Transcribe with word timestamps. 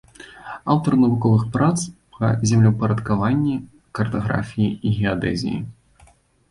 Аўтар 0.75 0.93
навуковых 1.01 1.43
прац 1.57 1.77
па 2.15 2.31
землеўпарадкаванні, 2.53 3.55
картаграфіі 4.01 4.75
і 4.75 4.89
геадэзіі. 4.99 5.59